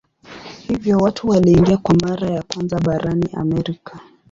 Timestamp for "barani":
2.79-3.29